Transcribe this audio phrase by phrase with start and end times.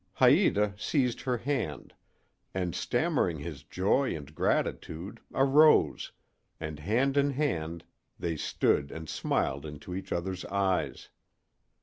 [0.17, 1.93] Haïta seized her hand,
[2.55, 6.11] and stammering his joy and gratitude arose,
[6.59, 7.83] and hand in hand
[8.17, 11.09] they stood and smiled into each other's eyes.